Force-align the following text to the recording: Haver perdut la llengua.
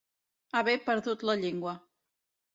Haver 0.61 0.75
perdut 0.87 1.27
la 1.31 1.37
llengua. 1.43 1.77